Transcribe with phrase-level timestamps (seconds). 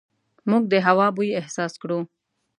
[0.49, 1.99] موږ د هوا بوی احساس کړو.